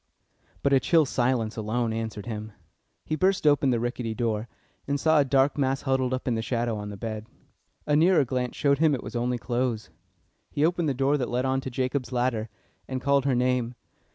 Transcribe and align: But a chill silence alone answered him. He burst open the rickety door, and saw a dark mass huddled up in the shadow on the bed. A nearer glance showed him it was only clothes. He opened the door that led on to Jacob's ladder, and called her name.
But 0.63 0.73
a 0.73 0.79
chill 0.79 1.05
silence 1.05 1.57
alone 1.57 1.93
answered 1.93 2.25
him. 2.25 2.53
He 3.05 3.15
burst 3.15 3.45
open 3.45 3.69
the 3.69 3.79
rickety 3.79 4.15
door, 4.15 4.47
and 4.87 4.99
saw 4.99 5.19
a 5.19 5.23
dark 5.25 5.59
mass 5.59 5.83
huddled 5.83 6.11
up 6.11 6.27
in 6.27 6.33
the 6.33 6.41
shadow 6.41 6.75
on 6.75 6.89
the 6.89 6.97
bed. 6.97 7.27
A 7.85 7.95
nearer 7.95 8.25
glance 8.25 8.55
showed 8.55 8.79
him 8.79 8.95
it 8.95 9.03
was 9.03 9.15
only 9.15 9.37
clothes. 9.37 9.91
He 10.49 10.65
opened 10.65 10.89
the 10.89 10.95
door 10.95 11.17
that 11.19 11.29
led 11.29 11.45
on 11.45 11.61
to 11.61 11.69
Jacob's 11.69 12.11
ladder, 12.11 12.49
and 12.87 12.99
called 12.99 13.25
her 13.25 13.35
name. 13.35 13.75